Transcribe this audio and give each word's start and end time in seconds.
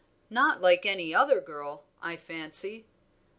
Not 0.31 0.61
like 0.61 0.83
any 0.83 1.13
other 1.13 1.39
girl, 1.39 1.83
I 2.01 2.15
fancy." 2.15 2.87